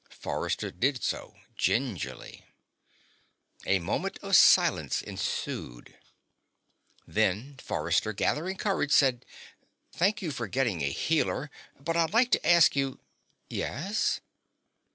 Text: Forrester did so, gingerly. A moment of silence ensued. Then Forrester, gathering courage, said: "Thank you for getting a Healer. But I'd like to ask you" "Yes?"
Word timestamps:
Forrester 0.09 0.71
did 0.71 1.03
so, 1.03 1.35
gingerly. 1.55 2.43
A 3.67 3.77
moment 3.77 4.17
of 4.23 4.35
silence 4.35 5.03
ensued. 5.03 5.95
Then 7.05 7.57
Forrester, 7.57 8.11
gathering 8.11 8.57
courage, 8.57 8.91
said: 8.93 9.27
"Thank 9.91 10.23
you 10.23 10.31
for 10.31 10.47
getting 10.47 10.81
a 10.81 10.89
Healer. 10.89 11.51
But 11.79 11.95
I'd 11.97 12.13
like 12.13 12.31
to 12.31 12.43
ask 12.49 12.75
you" 12.75 12.97
"Yes?" 13.47 14.21